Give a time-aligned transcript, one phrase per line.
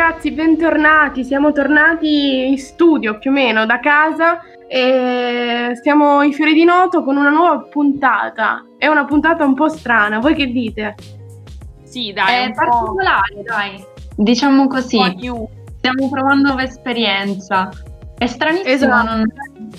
[0.00, 1.24] ragazzi, bentornati.
[1.24, 7.04] Siamo tornati in studio più o meno da casa e stiamo in Fiori di Noto
[7.04, 8.64] con una nuova puntata.
[8.78, 10.94] È una puntata un po' strana, voi che dite?
[11.82, 13.84] Sì, dai, è particolare, dai.
[14.16, 14.98] Diciamo così.
[15.76, 17.68] Stiamo provando nuova esperienza.
[18.16, 19.06] È stranissimo esatto.
[19.06, 19.24] non,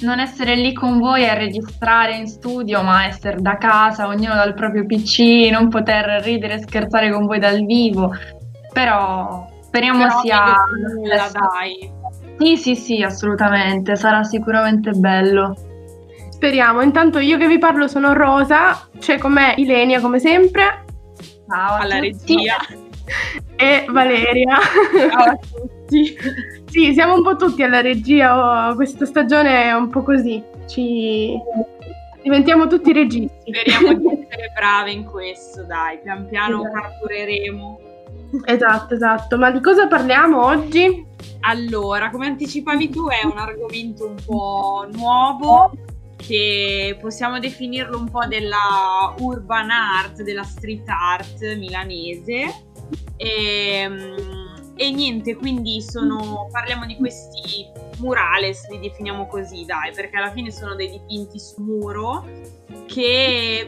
[0.01, 4.53] non, essere lì con voi a registrare in studio, ma essere da casa, ognuno dal
[4.53, 8.13] proprio PC, non poter ridere e scherzare con voi dal vivo.
[8.71, 10.55] Però speriamo Però sia.
[10.93, 11.91] Nulla, dai.
[12.37, 13.95] Sì, sì, sì, assolutamente.
[13.95, 15.55] Sarà sicuramente bello.
[16.29, 16.81] Speriamo.
[16.81, 20.83] Intanto io che vi parlo sono Rosa, c'è con me Ilenia come sempre.
[21.47, 22.57] Ciao alla regia.
[23.55, 24.57] E Valeria.
[25.09, 26.17] Ciao a tutti.
[26.65, 31.37] Sì, siamo un po' tutti alla regia, oh, questa stagione è un po' così, ci
[32.23, 33.53] diventiamo tutti registi.
[33.53, 36.79] Speriamo di essere brave in questo, dai, pian piano esatto.
[36.79, 37.90] parcureremo.
[38.45, 41.05] Esatto, esatto, ma di cosa parliamo oggi?
[41.41, 45.71] Allora, come anticipavi tu, è un argomento un po' nuovo
[46.15, 52.65] che possiamo definirlo un po' della urban art, della street art milanese.
[53.17, 54.39] E, ehm,
[54.75, 60.51] e niente, quindi sono, parliamo di questi murales, li definiamo così, dai, perché alla fine
[60.51, 62.25] sono dei dipinti su muro
[62.87, 63.67] che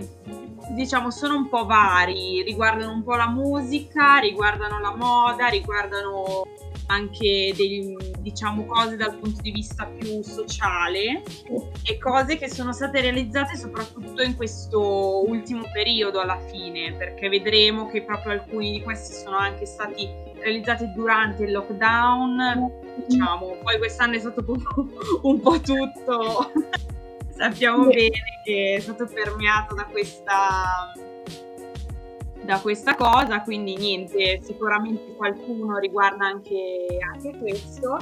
[0.72, 6.44] diciamo sono un po' vari, riguardano un po' la musica, riguardano la moda, riguardano
[6.88, 11.23] anche dei, diciamo cose dal punto di vista più sociale
[11.84, 17.88] e cose che sono state realizzate soprattutto in questo ultimo periodo alla fine perché vedremo
[17.88, 20.09] che proprio alcuni di questi sono anche stati
[20.40, 22.72] realizzati durante il lockdown.
[23.07, 24.44] Diciamo poi quest'anno è stato
[25.24, 26.51] un po' tutto
[27.35, 30.91] sappiamo bene che è stato permeato da questa
[32.44, 37.97] da questa cosa, quindi niente, sicuramente qualcuno riguarda anche, anche questo,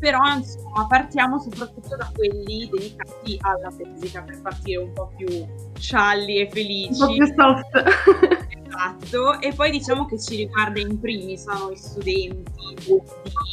[0.00, 5.46] però insomma partiamo soprattutto da quelli dedicati alla fisica per partire un po' più
[5.78, 7.00] scialli e felici.
[7.02, 8.43] Un po' più soft.
[8.74, 12.74] Esatto, e poi diciamo che ci riguarda in primis a noi studenti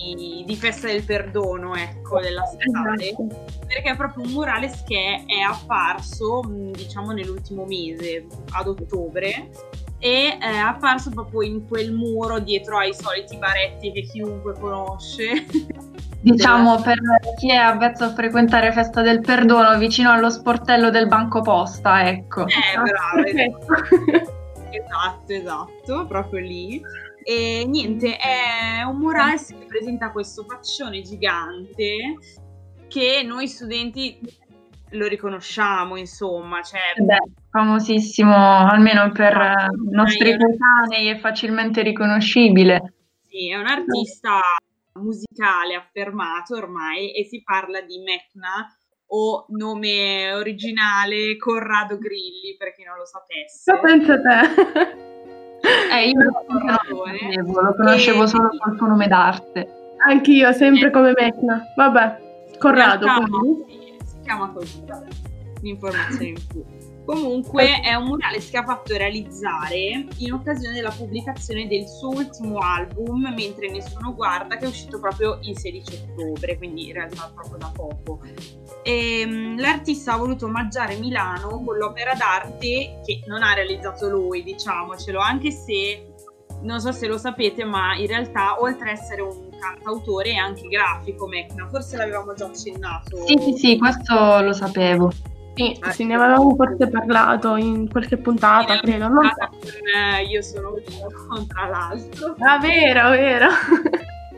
[0.03, 3.27] di, di Festa del Perdono, ecco, della statale, esatto.
[3.67, 9.49] perché è proprio un murales che è apparso, diciamo, nell'ultimo mese, ad ottobre,
[9.99, 15.45] e è apparso proprio in quel muro dietro ai soliti baretti che chiunque conosce.
[16.23, 16.99] Diciamo per
[17.39, 22.45] chi è avvezzo a frequentare Festa del Perdono vicino allo sportello del Banco Posta, ecco.
[22.45, 24.31] Eh, bravo.
[24.71, 26.81] esatto, esatto, proprio lì.
[27.23, 32.17] E niente, è un murales che presenta questo faccione gigante
[32.87, 34.19] che noi studenti
[34.91, 36.61] lo riconosciamo, insomma.
[36.61, 36.79] Cioè...
[36.97, 42.93] Beh, famosissimo, almeno per i nostri coetanei, è facilmente riconoscibile.
[43.27, 44.39] Sì, è un artista
[44.93, 48.75] musicale affermato ormai e si parla di Mecna
[49.13, 53.71] o nome originale Corrado Grilli, per chi non lo sapesse.
[53.71, 55.09] Lo penso te.
[55.93, 58.27] Eh, io lo conoscevo, lo conoscevo e...
[58.27, 59.95] solo col suo nome d'arte.
[60.07, 60.91] Anch'io, sempre eh.
[60.91, 61.63] come Mecna.
[61.75, 63.05] Vabbè, Corrado.
[63.05, 63.27] Realtà,
[64.05, 65.07] si chiama così, vabbè,
[65.59, 66.80] un'informazione in più.
[67.05, 72.59] Comunque è un murales che ha fatto realizzare in occasione della pubblicazione del suo ultimo
[72.59, 77.57] album Mentre Nessuno Guarda che è uscito proprio il 16 ottobre, quindi in realtà proprio
[77.57, 78.21] da poco.
[78.83, 84.43] E, um, l'artista ha voluto omaggiare Milano con l'opera d'arte che non ha realizzato lui,
[84.43, 86.05] diciamocelo, anche se
[86.61, 90.67] non so se lo sapete, ma in realtà oltre ad essere un cantautore è anche
[90.67, 93.25] grafico, Mecna, forse l'avevamo già accennato.
[93.25, 95.11] Sì, sì, sì, questo lo sapevo.
[95.53, 99.07] Sì, ah, sì, ne avevamo forse parlato in qualche puntata, credo.
[99.09, 99.49] Non so.
[99.95, 102.35] con, io sono io, tra l'altro.
[102.39, 103.47] Ah, vero, vero.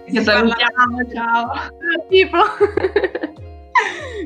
[0.10, 1.52] Ci salutiamo, ciao.
[1.52, 1.70] Ah,
[2.10, 2.38] tipo.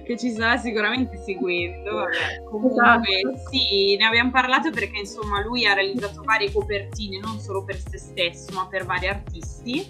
[0.08, 1.96] che ci sarà sicuramente seguendo.
[1.96, 3.50] Vabbè, comunque esatto.
[3.50, 7.98] sì, ne abbiamo parlato perché insomma lui ha realizzato varie copertine non solo per se
[7.98, 9.86] stesso ma per vari artisti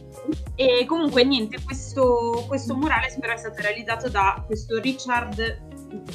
[0.55, 5.66] e comunque niente, questo, questo murale spero è stato realizzato da questo Richard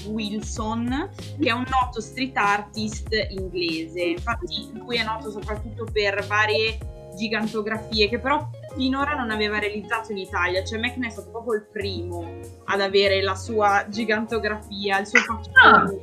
[0.07, 1.11] Wilson,
[1.41, 4.01] che è un noto street artist inglese.
[4.01, 6.79] Infatti, lui è noto soprattutto per varie
[7.15, 11.67] gigantografie che però finora non aveva realizzato in Italia, cioè Mecna è stato proprio il
[11.71, 16.01] primo ad avere la sua gigantografia, il suo faccione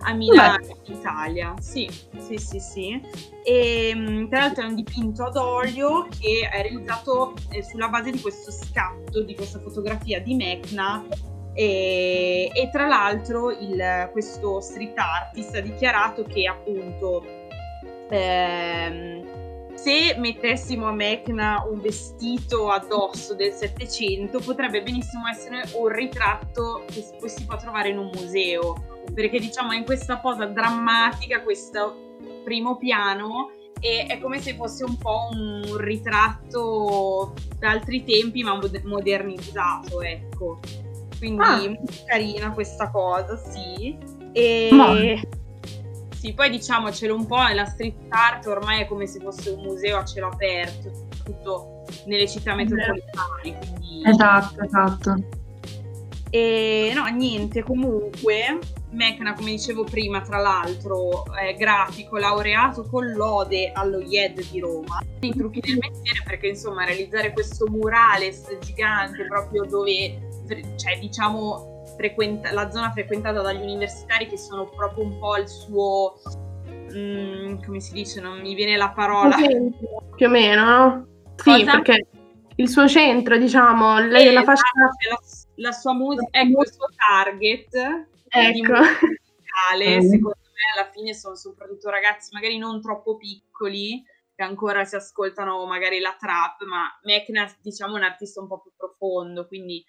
[0.00, 0.08] ah.
[0.08, 1.54] a Milano, in Italia.
[1.60, 1.88] Sì,
[2.18, 3.00] sì, sì, sì.
[3.44, 8.10] E mm, tra l'altro è un dipinto ad olio che è realizzato eh, sulla base
[8.10, 11.04] di questo scatto, di questa fotografia di Mecna
[11.54, 17.24] e, e tra l'altro il, questo street artist ha dichiarato che appunto
[18.08, 26.84] ehm, se mettessimo a Mecna un vestito addosso del Settecento potrebbe benissimo essere un ritratto
[26.86, 29.00] che poi si può trovare in un museo.
[29.12, 33.50] Perché diciamo è in questa posa drammatica questo primo piano
[33.80, 40.60] e è come se fosse un po' un ritratto da altri tempi ma modernizzato ecco
[41.22, 41.68] quindi ah.
[41.68, 43.96] molto carina questa cosa sì
[44.32, 44.96] e no.
[46.16, 49.98] sì poi diciamocelo un po' la street art ormai è come se fosse un museo
[49.98, 54.02] a cielo aperto soprattutto nelle città metropolitane quindi...
[54.04, 55.14] esatto esatto
[56.30, 58.58] e no niente comunque
[58.92, 65.02] Mecna, come dicevo prima, tra l'altro, è grafico, laureato con lode allo IED di Roma.
[65.20, 70.28] I trucchi del mestiere perché, insomma, realizzare questo murales gigante proprio dove,
[70.76, 76.14] cioè, diciamo, frequenta- la zona frequentata dagli universitari che sono proprio un po' il suo...
[76.94, 78.20] Mm, come si dice?
[78.20, 79.36] Non mi viene la parola.
[79.36, 81.06] Più o meno, no?
[81.36, 81.72] Sì, Cosa?
[81.72, 82.06] perché
[82.56, 84.64] il suo centro, diciamo, lei è la fascia...
[85.08, 85.18] La,
[85.56, 87.74] la sua musica, ecco il suo target
[88.28, 88.72] ecco.
[88.72, 90.00] musicale, mm.
[90.00, 94.02] secondo me alla fine sono soprattutto ragazzi magari non troppo piccoli
[94.34, 98.60] che ancora si ascoltano magari la trap, ma Mekna diciamo è un artista un po'
[98.60, 99.84] più profondo, quindi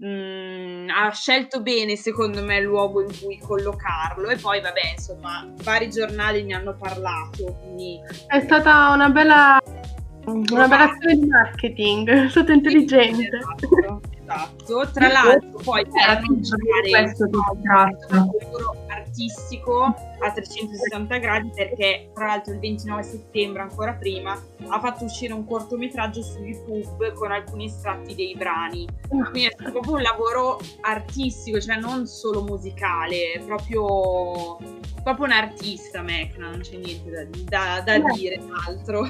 [0.00, 4.28] mh, mm, ha scelto bene secondo me il luogo in cui collocarlo.
[4.28, 7.98] E poi vabbè insomma vari giornali ne hanno parlato, quindi...
[8.26, 9.58] È stata una bella,
[10.24, 13.36] una bella azione di marketing, è stato intelligente.
[13.36, 14.90] Esatto esatto.
[14.92, 17.14] Tra l'altro, poi per annunciare
[18.10, 19.82] un lavoro artistico
[20.20, 25.44] a 360 gradi, perché tra l'altro il 29 settembre, ancora prima, ha fatto uscire un
[25.44, 28.86] cortometraggio su YouTube con alcuni estratti dei brani.
[29.08, 34.58] Quindi è stato proprio un lavoro artistico, cioè non solo musicale, proprio,
[35.02, 39.08] proprio un artista, Mecna, non c'è niente da, da, da dire altro.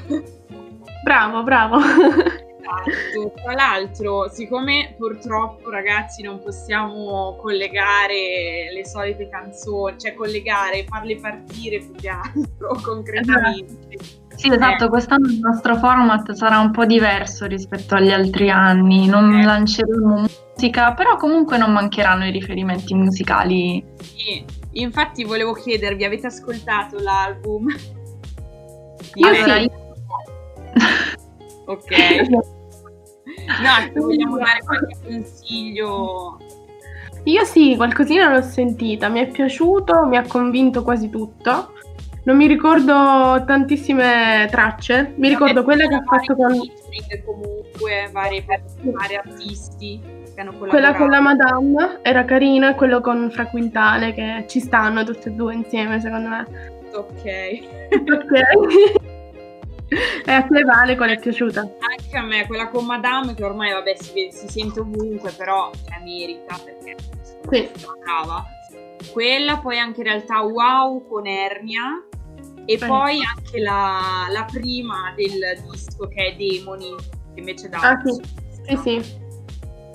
[1.05, 1.79] Bravo, bravo.
[2.61, 3.33] Esatto.
[3.43, 11.79] Tra l'altro, siccome purtroppo ragazzi non possiamo collegare le solite canzoni, cioè collegare, farle partire
[11.79, 13.99] più che altro concretamente.
[14.37, 14.89] Sì, esatto, eh.
[14.89, 19.45] quest'anno il nostro format sarà un po' diverso rispetto agli altri anni, non eh.
[19.45, 23.85] lanceremo musica, però comunque non mancheranno i riferimenti musicali.
[24.01, 27.67] Sì, infatti volevo chiedervi, avete ascoltato l'album?
[29.15, 29.63] Io allora, sì.
[29.63, 29.90] Io...
[31.71, 31.91] Ok.
[32.31, 32.43] no,
[33.93, 36.39] se vogliamo dare qualche consiglio.
[37.25, 41.75] Io sì, qualcosina l'ho sentita, mi è piaciuto, mi ha convinto quasi tutto.
[42.23, 46.59] Non mi ricordo tantissime tracce, mi ricordo quella che ha fatto con...
[47.25, 48.45] Comunque, vari,
[48.83, 50.01] vari artisti
[50.35, 50.69] che hanno collaborato.
[50.69, 55.33] Quella con la Madame era carina, quello con Fra Quintale, che ci stanno tutte e
[55.33, 56.47] due insieme, secondo me.
[56.93, 57.23] Ok.
[57.93, 59.01] ok.
[60.25, 61.61] E a te Vale qual è piaciuta?
[61.61, 66.01] Anche a me, quella con Madame che ormai vabbè si, si sente ovunque, però la
[66.05, 66.97] merita perché
[67.51, 67.57] sì.
[67.57, 67.71] è
[68.03, 68.45] brava.
[69.13, 72.05] Quella poi anche in realtà Wow con Ernia
[72.67, 72.87] e Beh.
[72.87, 76.95] poi anche la, la, prima del disco che è Demoni
[77.35, 77.79] che invece da...
[77.79, 78.21] Ah sì,
[78.63, 79.19] sì sì.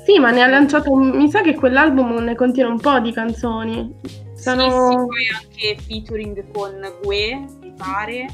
[0.06, 3.96] Sì, ma ne ha lanciato, mi sa che quell'album ne contiene un po' di canzoni.
[4.36, 4.62] Sono...
[4.62, 8.28] Sì, sì, poi anche featuring con Gue, mi pare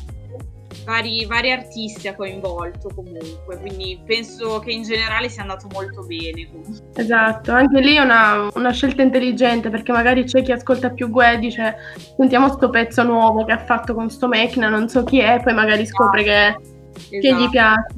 [0.86, 6.48] vari, vari, artisti ha coinvolto comunque, quindi penso che in generale sia andato molto bene.
[6.50, 6.90] Comunque.
[6.96, 11.34] Esatto, anche lì è una, una, scelta intelligente perché magari c'è chi ascolta più Gue
[11.34, 11.76] e dice
[12.16, 15.54] sentiamo sto pezzo nuovo che ha fatto con sto Mechna, non so chi è, poi
[15.54, 16.62] magari scopre esatto.
[17.10, 17.20] che, esatto.
[17.20, 17.94] che gli piace.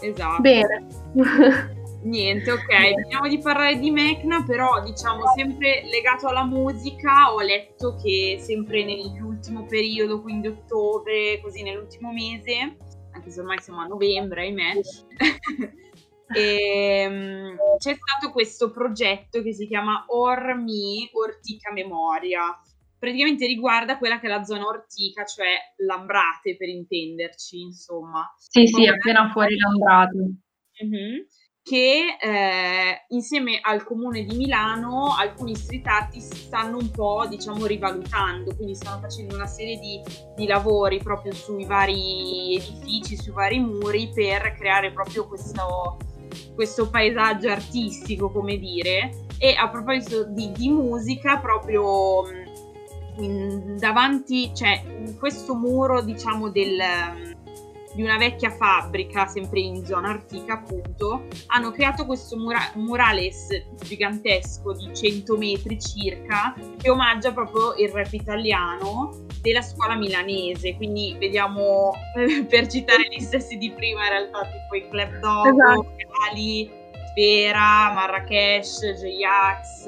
[0.00, 0.40] Esatto.
[0.40, 0.86] Bene.
[2.00, 7.96] Niente, ok, finiamo di parlare di Mecna, però diciamo sempre legato alla musica, ho letto
[7.96, 12.76] che sempre nell'ultimo periodo, quindi ottobre, così nell'ultimo mese,
[13.10, 14.74] anche se ormai siamo a novembre, ahimè,
[16.36, 22.56] e, um, c'è stato questo progetto che si chiama Ormi Ortica Memoria.
[22.96, 28.24] Praticamente riguarda quella che è la zona ortica, cioè Lambrate per intenderci, insomma.
[28.36, 30.16] Sì, sì, appena fuori Lambrate.
[30.84, 31.22] Mm-hmm
[31.68, 38.56] che eh, insieme al comune di Milano alcuni street artist stanno un po' diciamo rivalutando,
[38.56, 40.00] quindi stanno facendo una serie di,
[40.34, 45.98] di lavori proprio sui vari edifici, sui vari muri per creare proprio questo,
[46.54, 49.26] questo paesaggio artistico, come dire.
[49.36, 52.22] E a proposito di, di musica, proprio
[53.18, 57.36] in, davanti, cioè in questo muro diciamo del
[57.94, 63.48] di una vecchia fabbrica, sempre in zona Artica appunto, hanno creato questo mura- murales
[63.82, 71.16] gigantesco di 100 metri circa che omaggia proprio il rap italiano della scuola milanese, quindi
[71.18, 71.92] vediamo
[72.48, 75.86] per citare gli stessi di prima in realtà tipo i Club Dogo, esatto.
[76.30, 76.70] Ali,
[77.10, 79.86] Sfera, Marrakesh, J-Ax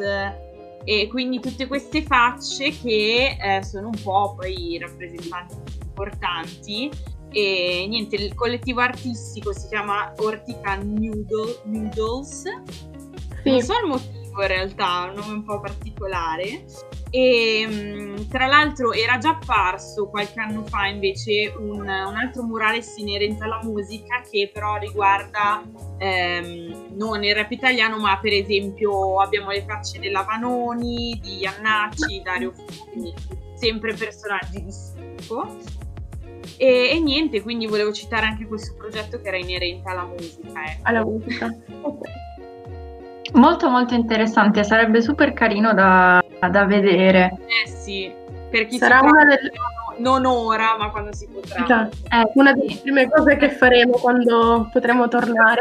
[0.85, 5.54] e quindi tutte queste facce che eh, sono un po' poi rappresentanti
[5.85, 6.90] importanti
[7.32, 12.42] e niente, il collettivo artistico si chiama Ortica Noodle, Noodles.
[13.42, 13.50] Sì.
[13.50, 16.64] Non so il motivo in realtà, è un nome un po' particolare.
[17.10, 22.84] E mm, tra l'altro era già apparso qualche anno fa invece un, un altro murale
[22.96, 25.60] inerente alla musica che però riguarda
[25.99, 32.22] ehm, non il rap italiano ma per esempio abbiamo le facce della Vanoni, di Iannacci,
[32.22, 32.52] Dario
[32.92, 33.12] Fini,
[33.56, 35.79] sempre personaggi di schifo
[36.57, 40.49] e, e, niente, quindi volevo citare anche questo progetto che era inerente alla musica.
[40.49, 40.80] Ecco.
[40.83, 41.54] Alla musica.
[43.35, 47.38] Molto molto interessante, sarebbe super carino da, da vedere.
[47.64, 48.12] Eh sì,
[48.50, 49.52] per chi Sarà una delle...
[49.99, 51.62] non ora, ma quando si potrà.
[51.62, 51.97] Esatto.
[52.11, 55.61] Eh, una delle prime cose che faremo quando potremo tornare.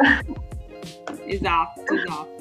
[1.26, 2.38] esatto, esatto.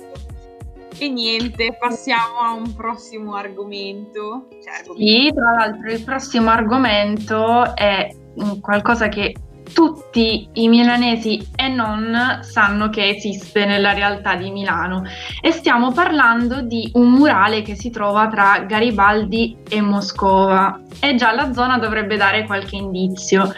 [1.01, 4.49] E niente, passiamo a un prossimo argomento.
[4.63, 4.97] Cioè, argomento.
[4.97, 8.13] Sì, tra l'altro il prossimo argomento è
[8.61, 9.35] qualcosa che
[9.73, 15.05] tutti i milanesi e non sanno che esiste nella realtà di Milano.
[15.41, 20.81] E stiamo parlando di un murale che si trova tra Garibaldi e Moscova.
[21.01, 23.53] E già la zona dovrebbe dare qualche indizio.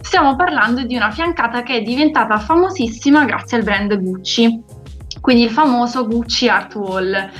[0.00, 4.62] Stiamo parlando di una fiancata che è diventata famosissima grazie al brand Gucci,
[5.20, 7.30] quindi il famoso Gucci Art Wall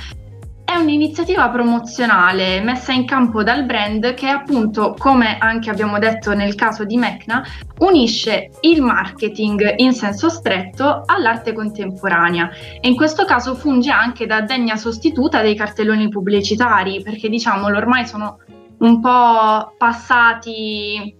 [0.65, 6.55] è un'iniziativa promozionale messa in campo dal brand che appunto, come anche abbiamo detto nel
[6.55, 7.43] caso di Mecna,
[7.79, 12.49] unisce il marketing in senso stretto all'arte contemporanea.
[12.81, 18.07] E in questo caso funge anche da degna sostituta dei cartelloni pubblicitari perché diciamolo ormai
[18.07, 18.39] sono
[18.79, 21.15] un po' passati,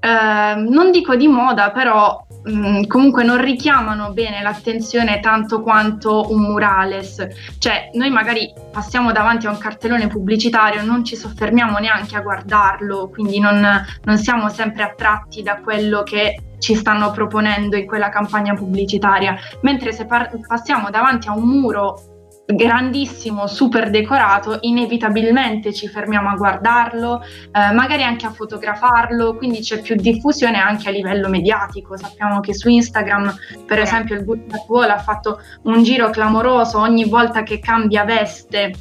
[0.00, 6.42] eh, non dico di moda, però Mm, comunque non richiamano bene l'attenzione tanto quanto un
[6.42, 7.26] murales.
[7.58, 13.10] Cioè, noi magari passiamo davanti a un cartellone pubblicitario, non ci soffermiamo neanche a guardarlo,
[13.10, 13.60] quindi non,
[14.04, 19.36] non siamo sempre attratti da quello che ci stanno proponendo in quella campagna pubblicitaria.
[19.62, 22.17] Mentre se par- passiamo davanti a un muro
[22.54, 29.82] grandissimo, super decorato, inevitabilmente ci fermiamo a guardarlo, eh, magari anche a fotografarlo, quindi c'è
[29.82, 31.96] più diffusione anche a livello mediatico.
[31.98, 33.34] Sappiamo che su Instagram,
[33.66, 38.72] per esempio, il Good Wall ha fatto un giro clamoroso ogni volta che cambia veste.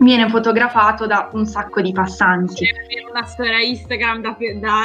[0.00, 2.66] Viene fotografato da un sacco di passanti.
[2.66, 4.82] C'è una storia Instagram da, da...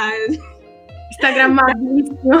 [1.10, 2.38] Instagrammabilissimo.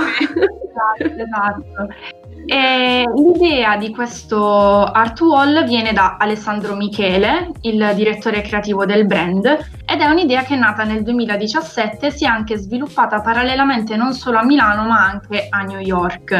[0.98, 2.23] esatto, esatto.
[2.46, 9.44] E l'idea di questo art wall viene da Alessandro Michele, il direttore creativo del brand,
[9.86, 14.12] ed è un'idea che è nata nel 2017 e si è anche sviluppata parallelamente non
[14.12, 16.32] solo a Milano ma anche a New York.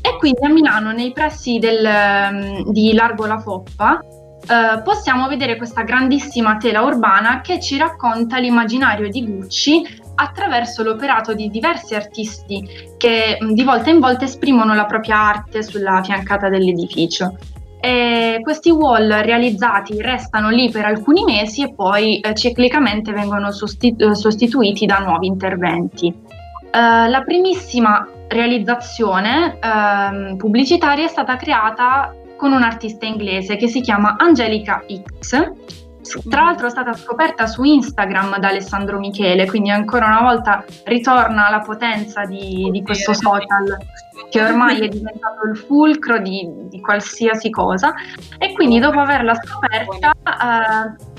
[0.00, 5.82] E quindi a Milano, nei pressi del, di Largo La Foppa, eh, possiamo vedere questa
[5.82, 13.38] grandissima tela urbana che ci racconta l'immaginario di Gucci attraverso l'operato di diversi artisti che
[13.40, 17.36] di volta in volta esprimono la propria arte sulla fiancata dell'edificio.
[17.78, 24.12] E questi wall realizzati restano lì per alcuni mesi e poi eh, ciclicamente vengono sostitu-
[24.12, 26.06] sostituiti da nuovi interventi.
[26.08, 33.80] Uh, la primissima realizzazione uh, pubblicitaria è stata creata con un artista inglese che si
[33.80, 34.84] chiama Angelica
[35.20, 35.52] X
[36.28, 41.50] tra l'altro è stata scoperta su Instagram da Alessandro Michele, quindi ancora una volta ritorna
[41.50, 43.76] la potenza di, di questo social
[44.30, 47.94] che ormai è diventato il fulcro di, di, qualsiasi cosa.
[48.38, 51.14] E quindi dopo averla scoperta, eh,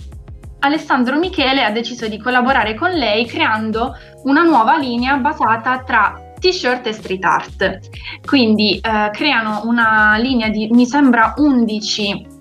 [0.59, 6.87] Alessandro Michele ha deciso di collaborare con lei creando una nuova linea basata tra t-shirt
[6.87, 7.79] e street art.
[8.25, 12.35] Quindi eh, creano una linea di, mi sembra, 11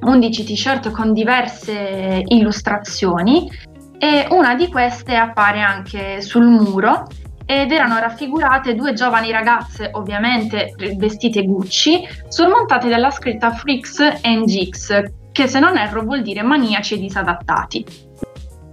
[0.00, 3.50] 11 t-shirt con diverse illustrazioni
[3.98, 7.06] e una di queste appare anche sul muro
[7.44, 15.02] ed erano raffigurate due giovani ragazze, ovviamente vestite Gucci, sormontate dalla scritta Freaks and Geeks,
[15.32, 17.84] che se non erro vuol dire maniaci e disadattati.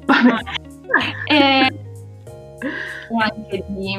[1.26, 1.68] e
[3.20, 3.98] anche di,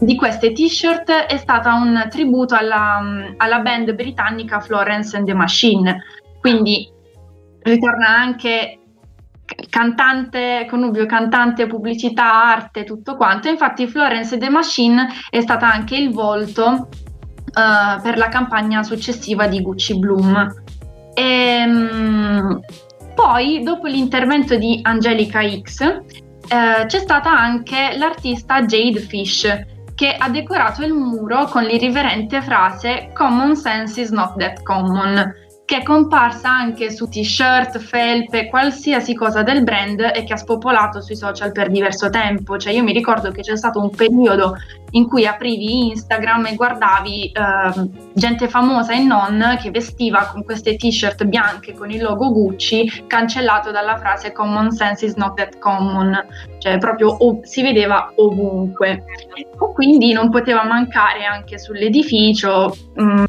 [0.00, 3.00] di, queste t-shirt è stata un tributo alla,
[3.36, 6.02] alla band britannica Florence and the Machine,
[6.40, 6.90] quindi
[7.62, 8.78] ritorna anche
[9.68, 13.48] cantante, connubio cantante, pubblicità, arte, tutto quanto.
[13.48, 19.62] Infatti Florence The Machine è stata anche il volto uh, per la campagna successiva di
[19.62, 20.62] Gucci Bloom.
[21.14, 22.60] E, um,
[23.14, 30.28] poi, dopo l'intervento di Angelica X, eh, c'è stata anche l'artista Jade Fish, che ha
[30.28, 35.34] decorato il muro con l'irriverente frase Common sense is not that common
[35.68, 41.02] che è comparsa anche su t-shirt, felpe, qualsiasi cosa del brand e che ha spopolato
[41.02, 42.56] sui social per diverso tempo.
[42.56, 44.56] Cioè io mi ricordo che c'è stato un periodo
[44.92, 50.76] in cui aprivi Instagram e guardavi eh, gente famosa e non che vestiva con queste
[50.76, 56.18] t-shirt bianche con il logo Gucci cancellato dalla frase common sense is not that common,
[56.60, 59.04] cioè proprio ov- si vedeva ovunque.
[59.34, 63.24] E quindi non poteva mancare anche sull'edificio mh, mm,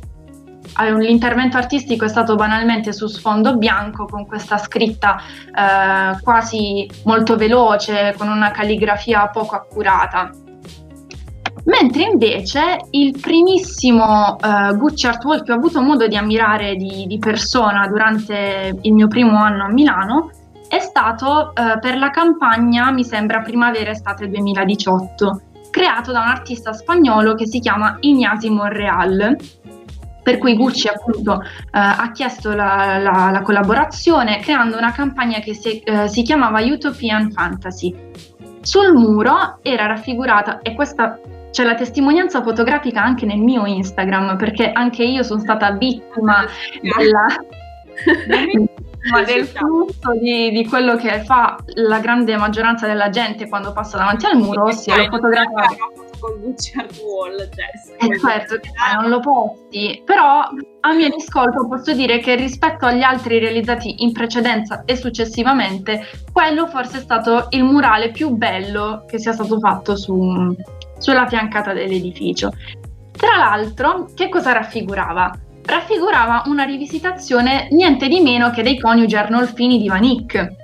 [0.98, 8.16] l'intervento artistico è stato banalmente su sfondo bianco con questa scritta eh, quasi molto veloce,
[8.18, 10.32] con una calligrafia poco accurata.
[11.66, 17.06] Mentre invece il primissimo uh, Gucci Art Walk che ho avuto modo di ammirare di,
[17.06, 20.32] di, persona durante il mio primo anno a Milano
[20.68, 27.36] è stato uh, per la campagna, mi sembra, primavera-estate 2018, creato da un artista spagnolo
[27.36, 29.38] che si chiama Ignasi Monreal
[30.30, 35.56] per cui Gucci appunto eh, ha chiesto la, la, la, collaborazione creando una campagna che
[35.56, 37.96] si, eh, si, chiamava Utopian Fantasy.
[38.62, 41.20] Sul muro era raffigurata, e questa
[41.50, 46.46] c'è la testimonianza fotografica anche nel mio Instagram, perché anche io sono stata vittima
[46.80, 47.26] della,
[49.10, 53.98] ma del flusso di, di, quello che fa la grande maggioranza della gente quando passa
[53.98, 55.78] davanti al muro, ossia lo fotografare
[56.20, 58.60] con Gucci Art Wall, cioè, eh, certo,
[59.00, 60.42] non lo posti, però
[60.82, 66.68] a mio riscolto posso dire che rispetto agli altri realizzati in precedenza e successivamente, quello
[66.68, 70.56] forse è stato il murale più bello che sia stato fatto su,
[70.98, 72.52] sulla fiancata dell'edificio.
[73.12, 75.38] Tra l'altro, che cosa raffigurava?
[75.66, 80.56] Raffigurava una rivisitazione niente di meno che dei coniugi Arnolfini di Vanick,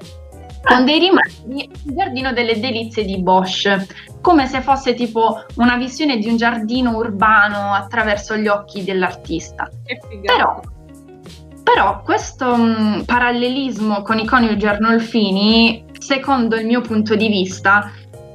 [0.66, 6.18] con dei rimandi il giardino delle delizie di Bosch, come se fosse tipo una visione
[6.18, 9.70] di un giardino urbano attraverso gli occhi dell'artista.
[10.26, 10.60] Però,
[11.64, 17.92] però questo mh, mm, parallelismo con i coniugi Arnolfini, secondo il mio punto di vista,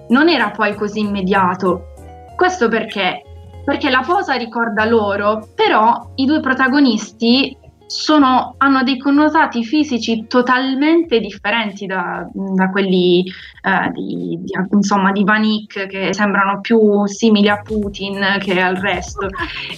[0.09, 1.93] non era poi così immediato.
[2.37, 3.23] Questo perché?
[3.65, 7.57] Perché la posa ricorda loro, però i due protagonisti
[7.91, 15.25] sono, hanno dei connotati fisici totalmente differenti da, da quelli eh, di, di, insomma, di
[15.25, 19.27] Vanik che sembrano più simili a Putin che al resto.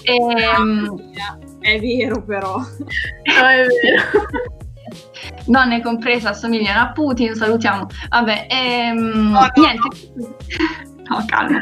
[0.03, 0.95] E, ehm,
[1.61, 2.57] è vero però.
[2.59, 4.27] No, è vero.
[5.47, 7.87] Donne compresa assomigliano a Putin, salutiamo.
[8.11, 10.91] Vabbè, ehm, no, no, niente.
[11.09, 11.61] No, calma.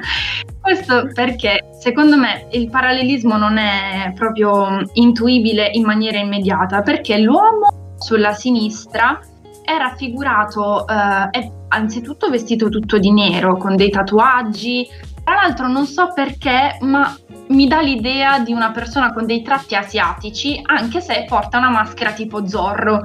[0.61, 7.95] Questo perché secondo me il parallelismo non è proprio intuibile in maniera immediata, perché l'uomo
[7.99, 9.19] sulla sinistra
[9.65, 14.89] è raffigurato, eh, è anzitutto vestito tutto di nero, con dei tatuaggi.
[15.25, 17.15] Tra l'altro non so perché, ma
[17.49, 22.13] mi dà l'idea di una persona con dei tratti asiatici, anche se porta una maschera
[22.13, 23.01] tipo Zorro.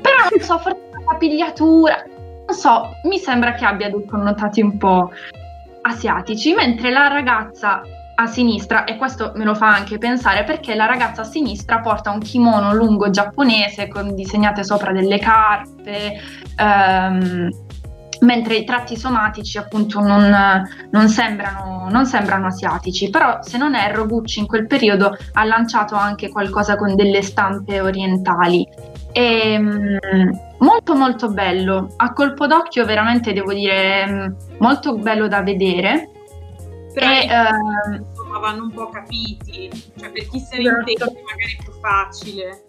[0.00, 2.04] Però non so, forse la capigliatura,
[2.46, 5.10] non so, mi sembra che abbia dei connotati un po'
[5.82, 7.82] asiatici, mentre la ragazza
[8.14, 12.10] a sinistra, e questo me lo fa anche pensare perché la ragazza a sinistra porta
[12.10, 16.20] un kimono lungo giapponese con disegnate sopra delle carte,
[16.56, 17.50] ehm,
[18.20, 20.30] mentre i tratti somatici appunto non,
[20.90, 25.94] non, sembrano, non, sembrano, asiatici, però se non erro Gucci in quel periodo ha lanciato
[25.94, 28.66] anche qualcosa con delle stampe orientali.
[29.12, 29.98] E, ehm,
[30.58, 36.10] molto molto bello, a colpo d'occhio veramente devo dire mm, molto bello da vedere.
[36.94, 37.22] Però e,
[37.98, 40.90] insomma vanno un po' capiti, cioè per chi se ne esatto.
[40.90, 42.64] intende magari è più facile.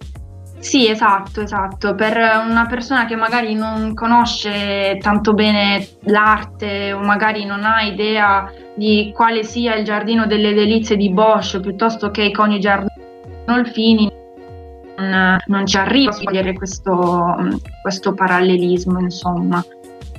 [0.60, 1.94] Sì, esatto, esatto.
[1.94, 8.50] Per una persona che magari non conosce tanto bene l'arte o magari non ha idea
[8.74, 14.10] di quale sia il giardino delle delizie di Bosch piuttosto che i coniugi Arnolfini,
[15.10, 17.36] non, non ci arriva a cogliere questo,
[17.82, 19.64] questo parallelismo, insomma.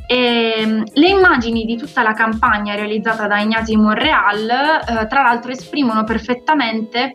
[0.06, 6.04] E, le immagini di tutta la campagna realizzata da Ignasi Monreal, eh, tra l'altro, esprimono
[6.04, 7.14] perfettamente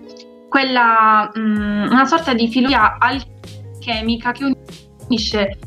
[0.50, 4.56] quella, mh, mm, una sorta di filosofia alchemica che
[5.08, 5.60] unisce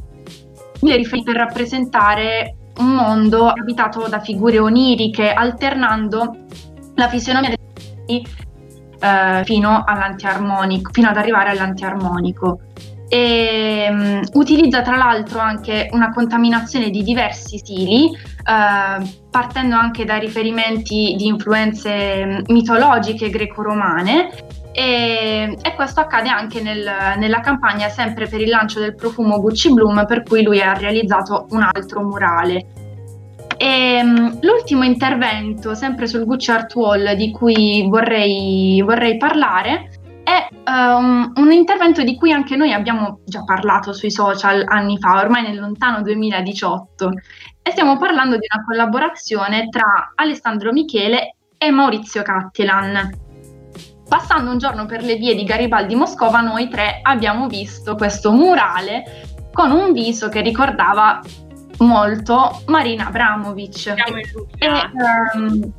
[0.81, 6.37] le riferimenti per rappresentare un mondo abitato da figure oniriche, alternando
[6.95, 7.55] la fisionomia
[8.07, 8.27] dei
[9.03, 12.61] eh, fino all'antiarmonico, fino ad arrivare all'antiarmonico.
[13.09, 20.17] e um, utilizza tra l'altro anche una contaminazione di diversi stili, uh, partendo anche da
[20.17, 24.31] riferimenti di influenze mm, mitologiche greco-romane
[24.73, 29.71] e, e, questo accade anche nel, nella campagna sempre per il lancio del profumo Gucci
[29.75, 32.82] Bloom per cui lui ha realizzato un altro murale.
[33.63, 39.89] E, um, l'ultimo intervento, sempre sul Gucci Art Wall, di cui vorrei, vorrei parlare,
[40.25, 45.21] è um, un intervento di cui anche noi abbiamo già parlato sui social anni fa,
[45.21, 47.11] ormai nel lontano 2018,
[47.63, 53.17] e stiamo parlando di una collaborazione tra Alessandro Michele e Maurizio Cattelan.
[54.09, 59.05] Passando un giorno per le vie di Garibaldi Moscova, noi tre abbiamo visto questo murale
[59.53, 61.21] con un viso che ricordava
[61.79, 63.87] molto Marina Abramovic.
[63.87, 64.69] E,
[65.35, 65.73] um,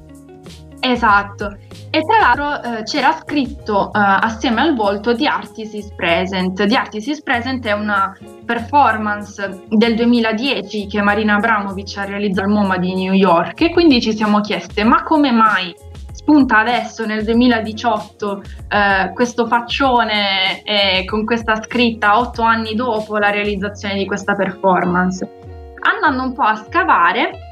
[0.80, 1.58] esatto.
[1.96, 6.66] E tra l'altro eh, c'era scritto eh, assieme al volto The Artist is Present.
[6.66, 12.54] The Artist is Present è una performance del 2010 che Marina Abramovic ha realizzato al
[12.54, 15.74] MoMA di New York e quindi ci siamo chieste ma come mai
[16.12, 23.30] spunta adesso nel 2018 eh, questo faccione eh, con questa scritta otto anni dopo la
[23.30, 25.43] realizzazione di questa performance?
[25.84, 27.52] Andando un po' a scavare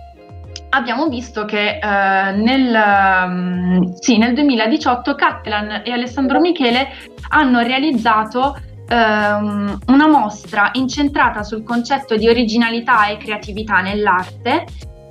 [0.72, 2.74] abbiamo visto che eh, nel,
[3.26, 6.88] um, sì, nel, 2018 Cattelan e Alessandro Michele
[7.30, 8.58] hanno realizzato
[8.90, 14.66] um, una mostra incentrata sul concetto di originalità e creatività nell'arte.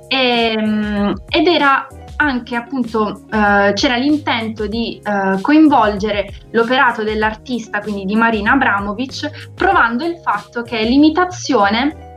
[0.07, 8.05] E, um, ed era anche appunto uh, c'era l'intento di uh, coinvolgere l'operato dell'artista, quindi
[8.05, 12.10] di Marina Abramovic, provando il fatto che l'imitazione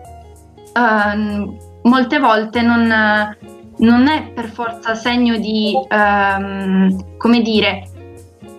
[0.74, 2.87] uh, molte volte non,
[3.78, 7.88] non, è per forza segno di, um, come dire,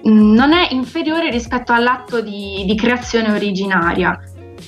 [0.04, 4.20] non è inferiore rispetto all'atto di, di creazione originaria.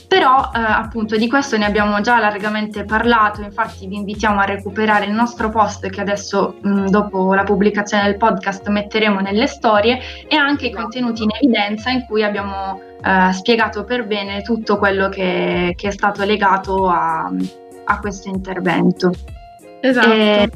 [0.07, 5.05] Però eh, appunto di questo ne abbiamo già largamente parlato, infatti vi invitiamo a recuperare
[5.05, 10.35] il nostro post che adesso mh, dopo la pubblicazione del podcast metteremo nelle storie e
[10.37, 15.73] anche i contenuti in evidenza in cui abbiamo eh, spiegato per bene tutto quello che,
[15.75, 17.29] che è stato legato a,
[17.83, 19.11] a questo intervento.
[19.81, 20.11] Esatto.
[20.11, 20.49] E,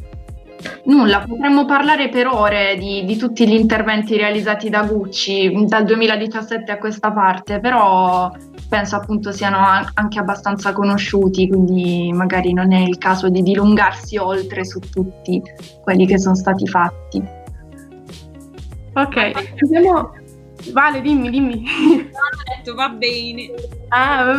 [0.85, 6.71] nulla, potremmo parlare per ore di, di, tutti gli interventi realizzati da Gucci dal 2017
[6.71, 8.31] a questa parte, però
[8.69, 9.57] penso appunto siano
[9.93, 15.41] anche abbastanza conosciuti, quindi magari non è il caso di dilungarsi oltre su tutti
[15.81, 17.39] quelli che sono stati fatti.
[18.93, 20.11] Ok, andiamo,
[20.69, 21.63] Vale, dimmi, dimmi.
[22.11, 23.49] Ho detto va bene.
[23.89, 24.35] Ah,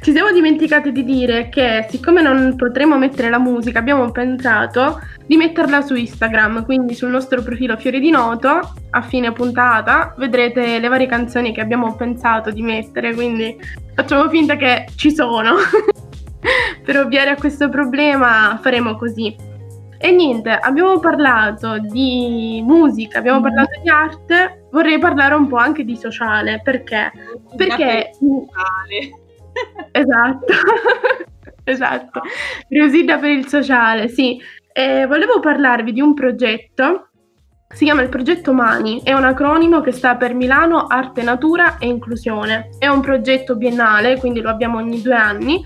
[0.00, 5.36] ci siamo dimenticati di dire che siccome non potremo mettere la musica, abbiamo pensato di
[5.36, 10.88] metterla su Instagram, quindi sul nostro profilo Fiori di Noto, a fine puntata, vedrete le
[10.88, 13.56] varie canzoni che abbiamo pensato di mettere, quindi
[13.94, 15.54] facciamo finta che ci sono.
[16.84, 19.54] per ovviare a questo problema faremo così.
[19.98, 23.54] E niente, abbiamo parlato di musica, abbiamo mm-hmm.
[23.54, 27.10] parlato di arte, vorrei parlare un po' anche di sociale, perché?
[27.56, 28.10] Perché...
[28.12, 29.24] Sociale.
[29.90, 30.52] Esatto,
[31.64, 32.20] esatto,
[32.68, 34.38] Riusida per il sociale, sì.
[34.78, 37.08] E volevo parlarvi di un progetto,
[37.66, 41.86] si chiama il progetto Mani, è un acronimo che sta per Milano Arte, Natura e
[41.86, 42.68] Inclusione.
[42.78, 45.64] È un progetto biennale, quindi lo abbiamo ogni due anni,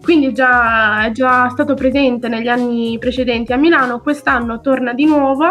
[0.00, 5.48] quindi già, è già stato presente negli anni precedenti a Milano, quest'anno torna di nuovo,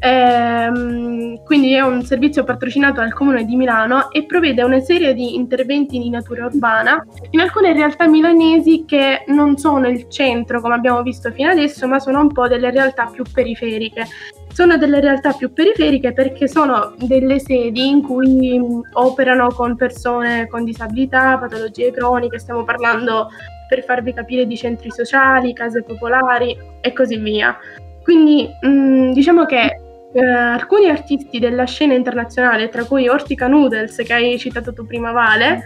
[0.00, 5.34] ehm, quindi è un servizio patrocinato dal Comune di Milano e provvede una serie di
[5.34, 11.02] interventi di natura urbana in alcune realtà milanesi che non sono il centro come abbiamo
[11.02, 14.06] visto fino adesso, ma sono un po' delle realtà più periferiche.
[14.52, 18.60] Sono delle realtà più periferiche perché sono delle sedi in cui
[18.94, 23.28] operano con persone con disabilità, patologie croniche, stiamo parlando
[23.68, 27.56] per farvi capire di centri sociali, case popolari e così via.
[28.02, 29.76] Quindi mh, mm, diciamo che
[30.12, 35.12] eh, alcuni artisti della scena internazionale, tra cui Ortica Noodles, che hai citato tu prima,
[35.12, 35.62] Vale,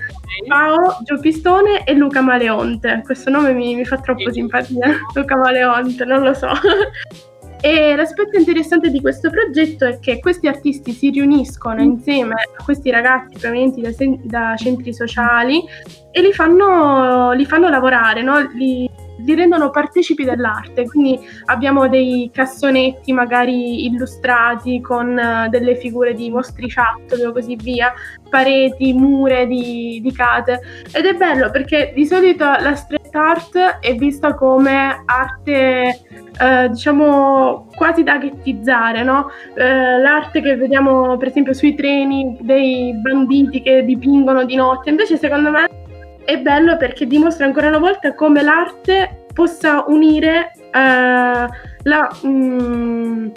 [0.46, 3.02] Pao, Gio Pistone e Luca Maleonte.
[3.04, 6.48] Questo nome mi, mi fa troppo simpatia, Luca Maleonte, non lo so.
[7.64, 12.90] E l'aspetto interessante di questo progetto è che questi artisti si riuniscono insieme a questi
[12.90, 13.90] ragazzi provenienti da,
[14.22, 15.64] da centri sociali
[16.10, 18.38] e li fanno, li fanno lavorare, no?
[18.52, 18.86] li,
[19.18, 20.86] li, rendono partecipi dell'arte.
[20.86, 27.92] Quindi abbiamo dei cassonetti magari illustrati con uh, delle figure di mostriciattoli o così via,
[28.28, 30.60] pareti, mure di, di case.
[30.92, 36.00] Ed è bello perché di solito la street art è vista come arte
[36.40, 39.30] eh, diciamo quasi da ghettizzare, no?
[39.54, 45.16] eh, l'arte che vediamo per esempio sui treni dei banditi che dipingono di notte, invece
[45.16, 45.83] secondo me
[46.24, 51.48] è bello perché dimostra ancora una volta come l'arte possa unire eh,
[51.82, 53.28] la, mm,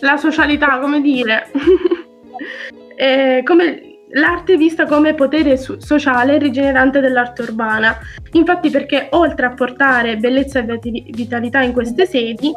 [0.00, 1.50] la socialità, come dire,
[2.96, 7.98] eh, come l'arte vista come potere su- sociale rigenerante dell'arte urbana.
[8.32, 12.52] Infatti perché oltre a portare bellezza e vitalità in queste sedi,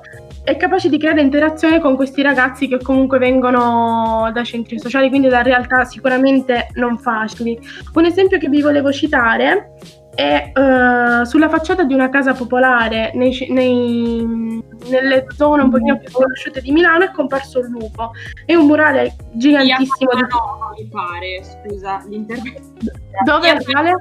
[0.45, 5.27] è capace di creare interazione con questi ragazzi che comunque vengono da centri sociali, quindi
[5.27, 7.59] da realtà sicuramente non facili.
[7.93, 9.73] Un esempio che vi volevo citare
[10.13, 16.11] è uh, sulla facciata di una casa popolare nei, nei, nelle zone un pochino più
[16.11, 18.11] conosciute di Milano è comparso un lupo.
[18.45, 20.11] È un murale gigantissimo.
[20.13, 20.21] Di...
[20.21, 22.91] No, mi pare, scusa, l'intervento.
[23.25, 23.93] Dove è quale?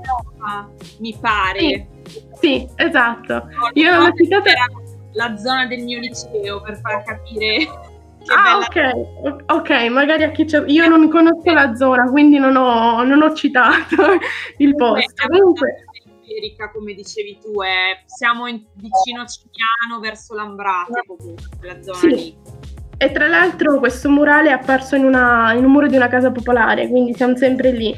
[1.00, 1.86] Mi pare.
[2.04, 3.34] Sì, sì esatto.
[3.34, 4.50] No, Io l'ho citata
[5.14, 7.92] la zona del mio liceo per far capire
[8.32, 10.62] ah, ok, ok, magari a chi c'è.
[10.66, 13.96] Io non conosco la zona, quindi non ho, non ho citato
[14.58, 15.26] il posto.
[15.28, 15.84] Comunque,
[16.26, 21.98] Erika, come dicevi tu, è, siamo in, vicino a Cignano verso Lambrate, comunque, quella zona
[21.98, 22.08] sì.
[22.08, 22.36] lì.
[22.96, 26.30] E tra l'altro questo murale è apparso in, una, in, un muro di una casa
[26.30, 27.94] popolare, quindi siamo sempre lì.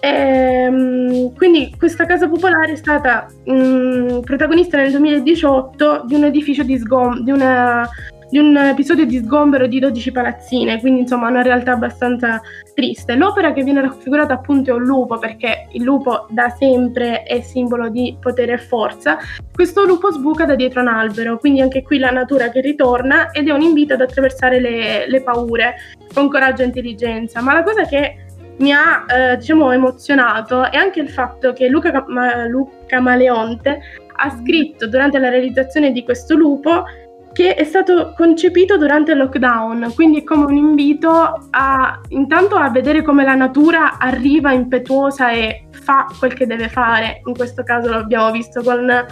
[0.00, 6.24] E, ehm, quindi questa casa popolare è stata mh, mm, protagonista nel 2018 di un
[6.24, 7.88] edificio di sgom, di una
[8.30, 12.40] di un episodio di sgombero di 12 palazzine, quindi insomma una realtà abbastanza
[12.74, 13.16] triste.
[13.16, 17.88] L'opera che viene raffigurata appunto è un lupo, perché il lupo da sempre è simbolo
[17.88, 19.18] di potere e forza.
[19.52, 23.48] Questo lupo sbuca da dietro un albero, quindi anche qui la natura che ritorna ed
[23.48, 25.74] è un invito ad attraversare le, le paure
[26.14, 27.42] con coraggio e intelligenza.
[27.42, 28.29] Ma la cosa che
[28.60, 33.80] mi ha eh, diciamo emozionato è anche il fatto che Luca, Ma- Luca Maleonte
[34.16, 36.84] ha scritto durante la realizzazione di questo lupo
[37.32, 42.70] che è stato concepito durante il lockdown, quindi è come un invito a intanto a
[42.70, 47.88] vedere come la natura arriva impetuosa e fa quel che deve fare, in questo caso
[47.88, 49.06] l'abbiamo visto con,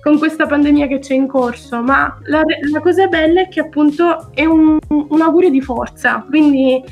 [0.00, 4.30] con questa pandemia che c'è in corso, ma la, la cosa bella è che appunto
[4.32, 6.82] è un, un augurio di forza, quindi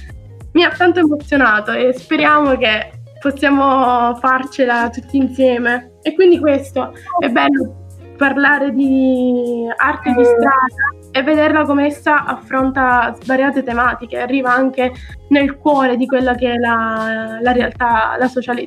[0.56, 2.90] mi ha tanto emozionato e speriamo che
[3.20, 5.98] possiamo farcela tutti insieme.
[6.02, 7.84] E quindi questo è bello
[8.16, 14.92] parlare di arte di strada e vederla come essa affronta svariate tematiche, arriva anche
[15.28, 18.66] nel cuore di quella che è la, la realtà, la sociale,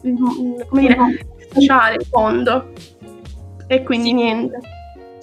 [0.00, 0.96] come dire,
[1.52, 2.72] sociale, in fondo.
[3.66, 4.58] E quindi niente.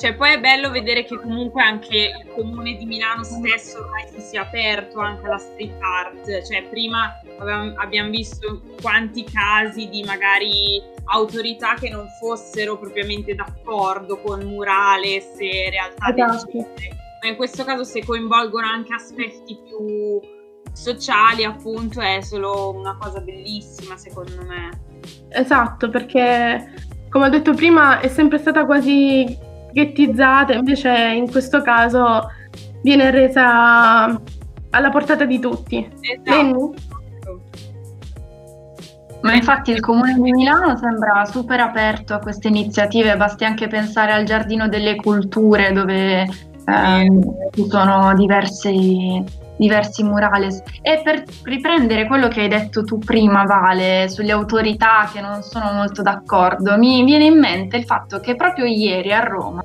[0.03, 4.19] Cioè, poi è bello vedere che comunque anche il comune di Milano stesso ormai si
[4.19, 6.43] sia aperto anche alla street art.
[6.43, 14.19] Cioè, prima abbiamo, abbiamo visto quanti casi di magari autorità che non fossero propriamente d'accordo
[14.19, 16.51] con murales e realtà esatto.
[16.51, 16.97] genere.
[17.21, 20.19] Ma in questo caso se coinvolgono anche aspetti più
[20.73, 24.81] sociali, appunto, è solo una cosa bellissima, secondo me.
[25.29, 29.42] Esatto, perché come ho detto prima è sempre stata quasi
[29.73, 32.29] ghettizzata, invece in questo caso
[32.81, 34.05] viene resa
[34.69, 35.89] alla portata di tutti.
[35.99, 36.73] Esatto.
[39.21, 44.11] Ma infatti il Comune di Milano sembra super aperto a queste iniziative, basti anche pensare
[44.11, 46.27] al Giardino delle Culture dove
[46.65, 49.23] ehm, ci sono diversi,
[49.63, 50.61] diversi murales.
[50.81, 55.71] E per riprendere quello che hai detto tu prima, Vale, sulle autorità che non sono
[55.71, 59.63] molto d'accordo, mi viene in mente il fatto che proprio ieri a Roma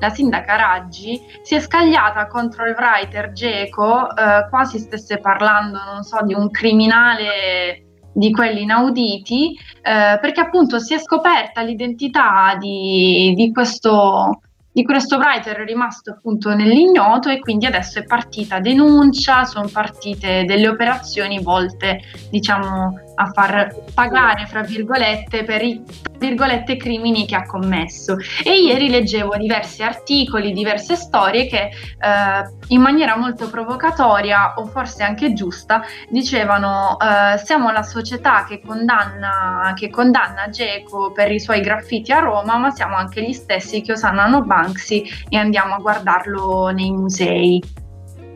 [0.00, 6.02] la sindaca Raggi si è scagliata contro il writer Geco, eh, quasi stesse parlando, non
[6.02, 13.34] so, di un criminale di quelli inauditi, eh, perché appunto si è scoperta l'identità di,
[13.36, 14.40] di questo
[14.72, 20.44] di questo writer è rimasto appunto nell'ignoto e quindi adesso è partita denuncia, sono partite
[20.44, 25.82] delle operazioni volte diciamo a far pagare fra virgolette per i
[26.18, 32.80] virgolette crimini che ha commesso e ieri leggevo diversi articoli, diverse storie che eh, in
[32.80, 39.88] maniera molto provocatoria o forse anche giusta dicevano eh, siamo la società che condanna, che
[39.88, 44.42] condanna Geco per i suoi graffiti a Roma ma siamo anche gli stessi che osannano
[44.42, 47.79] Banksy e andiamo a guardarlo nei musei.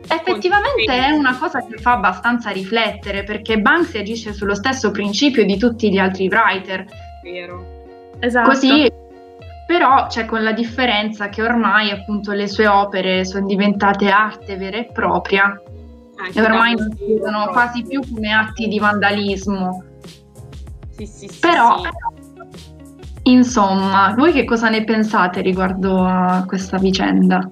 [0.07, 5.57] Effettivamente è una cosa che fa abbastanza riflettere perché Banksy agisce sullo stesso principio di
[5.57, 6.85] tutti gli altri writer.
[7.23, 7.73] Vero.
[8.19, 8.49] Esatto.
[8.49, 8.91] Così,
[9.65, 14.77] però c'è con la differenza che ormai appunto le sue opere sono diventate arte vera
[14.77, 15.59] e propria
[16.17, 19.83] Anche e ormai non si vedono quasi più come atti di vandalismo.
[20.91, 21.39] Sì, sì, sì.
[21.39, 21.89] Però, sì.
[23.23, 27.49] insomma, voi che cosa ne pensate riguardo a questa vicenda?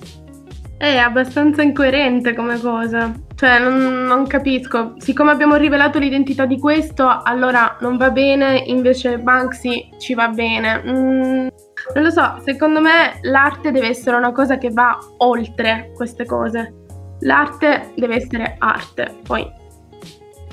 [0.83, 3.09] È abbastanza incoerente come cosa.
[3.35, 4.95] Cioè, non, non, capisco.
[4.97, 10.83] Siccome abbiamo rivelato l'identità di questo, allora non va bene, invece Banksy ci va bene.
[10.85, 11.47] Mm,
[11.93, 16.73] non lo so, secondo me l'arte deve essere una cosa che va oltre queste cose.
[17.21, 19.19] L'arte deve essere arte.
[19.23, 19.49] Poi,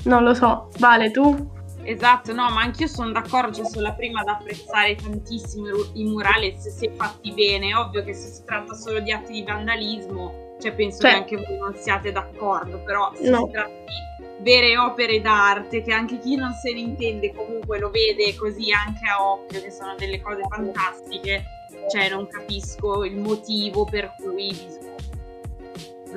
[0.05, 0.69] non lo so.
[0.79, 1.59] Vale, tu?
[1.83, 6.67] Esatto, no, ma anch'io sono d'accordo, cioè sono la prima ad apprezzare tantissimo i murales
[6.69, 7.69] se fatti bene.
[7.69, 11.11] È ovvio che se si tratta solo di atti di vandalismo, cioè penso cioè.
[11.11, 13.45] che anche voi non siate d'accordo, però se no.
[13.45, 17.89] si tratta di vere opere d'arte che anche chi non se ne intende comunque lo
[17.89, 21.43] vede così anche a occhio, che sono delle cose fantastiche,
[21.91, 24.89] cioè non capisco il motivo per cui bisogna...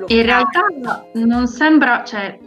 [0.07, 0.67] In realtà
[1.13, 2.37] non sembra, cioè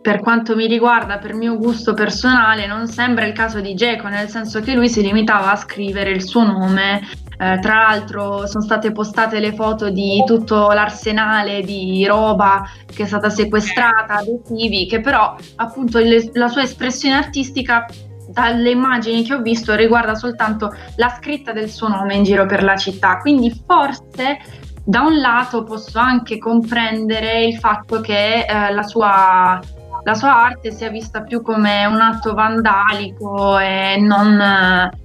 [0.00, 4.28] per quanto mi riguarda, per mio gusto personale, non sembra il caso di Geco, nel
[4.28, 7.00] senso che lui si limitava a scrivere il suo nome.
[7.38, 13.06] Eh, tra l'altro sono state postate le foto di tutto l'arsenale di roba che è
[13.06, 17.86] stata sequestrata, adesivi, che però appunto le, la sua espressione artistica
[18.28, 22.62] dalle immagini che ho visto riguarda soltanto la scritta del suo nome in giro per
[22.62, 23.16] la città.
[23.18, 24.38] Quindi forse
[24.84, 29.60] da un lato posso anche comprendere il fatto che eh, la sua
[30.02, 34.40] la sua arte sia vista più come un atto vandalico e non,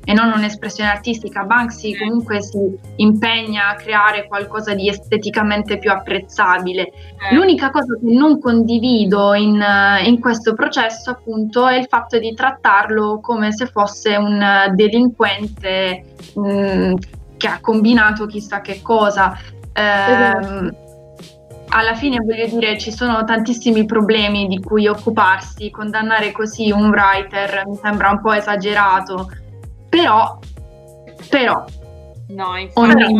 [0.03, 1.43] e non un'espressione artistica.
[1.43, 6.81] Banksy comunque si impegna a creare qualcosa di esteticamente più apprezzabile.
[7.29, 7.35] Eh.
[7.35, 9.63] L'unica cosa che non condivido in,
[10.05, 16.03] in questo processo appunto è il fatto di trattarlo come se fosse un delinquente
[16.35, 16.93] mh, mm,
[17.37, 19.37] che ha combinato chissà che cosa.
[19.73, 20.83] Eh, esatto
[21.69, 27.63] alla fine voglio dire ci sono tantissimi problemi di cui occuparsi, condannare così un writer
[27.67, 29.29] mi sembra un po' esagerato,
[29.89, 30.39] però,
[31.29, 31.65] però...
[32.27, 33.15] No, infatti,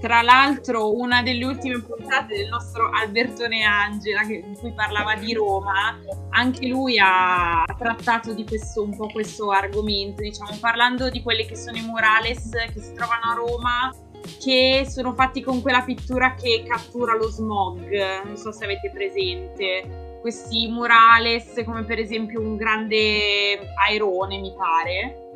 [0.00, 5.34] tra l'altro una delle ultime puntate del nostro Albertone Angela che, in cui parlava di
[5.34, 5.98] Roma,
[6.30, 11.56] anche lui ha trattato di questo, un po' questo argomento, diciamo, parlando di quelli che
[11.56, 13.94] sono i murales che si trovano a Roma
[14.38, 20.18] che sono fatti con quella pittura che cattura lo smog, non so se avete presente,
[20.20, 25.28] questi murales come per esempio un grande airone mi pare.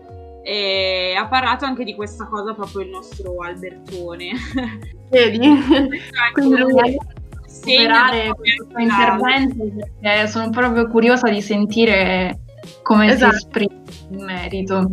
[0.43, 4.33] E ha parlato anche di questa cosa proprio il nostro Albertone.
[5.09, 5.39] Vedi?
[6.35, 6.97] Quindi lui
[7.47, 12.41] superare questo intervento perché sono proprio curiosa di sentire
[12.83, 13.33] come esatto.
[13.33, 14.91] si esprime in merito.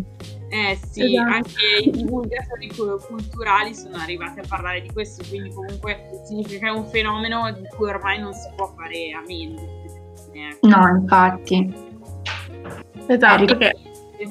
[0.53, 1.33] Eh sì, esatto.
[1.33, 2.69] anche i divulgatori
[3.07, 7.65] culturali sono arrivati a parlare di questo, quindi comunque significa che è un fenomeno di
[7.73, 9.61] cui ormai non si può fare a meno.
[10.33, 10.67] Ecco.
[10.67, 11.73] No, infatti.
[13.07, 13.45] Esatto.
[13.45, 13.77] Perché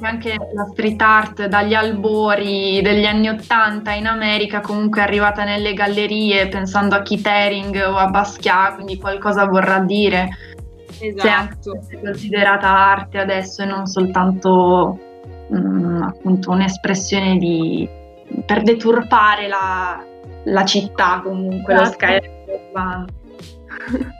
[0.02, 5.72] anche la street art dagli albori degli anni Ottanta in America comunque è arrivata nelle
[5.72, 10.28] gallerie pensando a Keith Haring o a Basquiat, quindi qualcosa vorrà dire.
[11.00, 11.80] Esatto.
[11.80, 15.08] Se è considerata arte adesso e non soltanto
[15.50, 17.88] mh, mm, appunto un'espressione di,
[18.44, 20.04] per deturpare la,
[20.44, 21.88] la città comunque, esatto.
[21.88, 23.04] lo skyline urbano.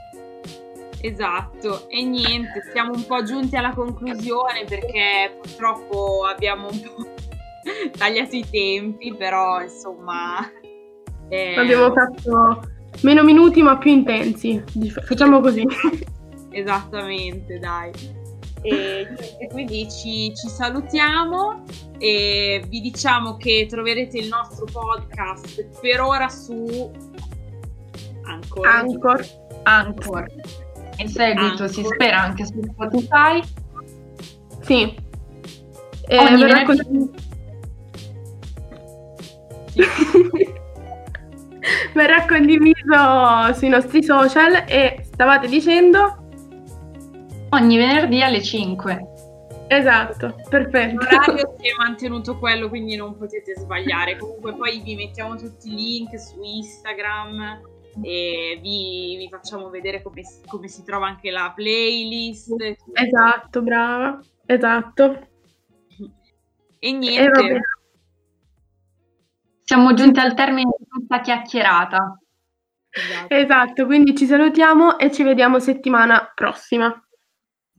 [1.02, 7.06] Esatto, e niente, siamo un po' giunti alla conclusione perché purtroppo abbiamo un po'
[7.96, 10.38] tagliato i tempi, però insomma...
[11.32, 11.54] Eh...
[11.56, 12.60] Abbiamo fatto
[13.02, 14.60] meno minuti ma più intensi,
[15.06, 15.64] facciamo così.
[16.50, 17.92] Esattamente, dai.
[18.62, 21.64] E, e quindi ci, ci, salutiamo
[21.99, 26.90] e vi diciamo che troverete il nostro podcast per ora su
[28.25, 28.66] Anchor.
[28.66, 29.27] Anchor.
[29.62, 30.27] Anchor.
[30.99, 31.70] In seguito Anchor.
[31.70, 33.42] si spera anche su Spotify.
[34.61, 34.94] Sì.
[36.07, 37.11] Eh, verrà, condiviso...
[41.94, 46.19] verrà condiviso sui nostri social e stavate dicendo
[47.50, 49.28] Ogni venerdì alle 5.
[49.68, 51.04] Esatto, perfetto.
[51.04, 54.16] L'orario si è mantenuto quello, quindi non potete sbagliare.
[54.16, 57.60] Comunque poi vi mettiamo tutti i link su Instagram
[58.02, 62.54] e vi, vi facciamo vedere come, come, si trova anche la playlist.
[62.92, 64.20] Esatto, brava.
[64.46, 65.29] Esatto.
[66.79, 67.40] E niente.
[67.40, 67.60] E
[69.62, 72.18] Siamo giunti al termine di questa chiacchierata.
[72.92, 73.35] Esatto.
[73.35, 76.92] esatto, quindi ci salutiamo e ci vediamo settimana prossima.